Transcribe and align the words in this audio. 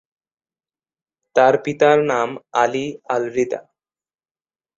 তার 1.35 1.53
পিতার 1.63 1.97
নাম 2.03 2.29
আলি 2.53 2.85
আল-রিদা। 3.09 3.59